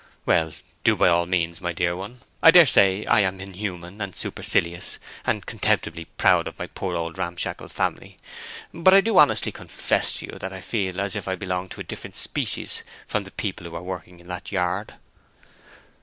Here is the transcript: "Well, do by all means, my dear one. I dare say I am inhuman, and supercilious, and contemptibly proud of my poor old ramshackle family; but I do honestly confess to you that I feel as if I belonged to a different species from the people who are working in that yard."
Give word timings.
"Well, 0.25 0.51
do 0.83 0.95
by 0.95 1.09
all 1.09 1.27
means, 1.27 1.61
my 1.61 1.73
dear 1.73 1.95
one. 1.95 2.21
I 2.41 2.49
dare 2.49 2.65
say 2.65 3.05
I 3.05 3.19
am 3.19 3.39
inhuman, 3.39 4.01
and 4.01 4.15
supercilious, 4.15 4.97
and 5.27 5.45
contemptibly 5.45 6.05
proud 6.17 6.47
of 6.47 6.57
my 6.57 6.65
poor 6.65 6.95
old 6.95 7.19
ramshackle 7.19 7.67
family; 7.67 8.17
but 8.73 8.95
I 8.95 9.01
do 9.01 9.19
honestly 9.19 9.51
confess 9.51 10.11
to 10.13 10.25
you 10.25 10.39
that 10.39 10.51
I 10.53 10.59
feel 10.59 10.99
as 10.99 11.15
if 11.15 11.27
I 11.27 11.35
belonged 11.35 11.69
to 11.73 11.81
a 11.81 11.83
different 11.83 12.15
species 12.15 12.81
from 13.05 13.25
the 13.25 13.31
people 13.31 13.69
who 13.69 13.75
are 13.75 13.83
working 13.83 14.19
in 14.19 14.27
that 14.29 14.51
yard." 14.51 14.95